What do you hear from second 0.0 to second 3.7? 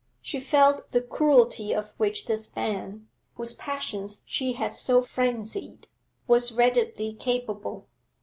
She felt the cruelty of which this man, whose